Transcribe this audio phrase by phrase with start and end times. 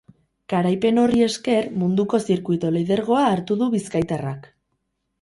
[0.53, 4.55] Garaipen horri esker munduko zirkuituko lidergoa hartu du bizkaitarrak.